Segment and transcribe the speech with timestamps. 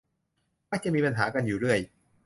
[0.69, 1.79] มักจะมีปัญหากันอยู่เรื่อย